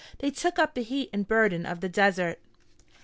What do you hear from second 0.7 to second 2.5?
the heat and burden of the desert.